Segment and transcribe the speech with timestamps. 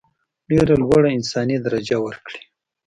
[0.49, 2.41] ډېره لوړه انساني درجه ورکړي.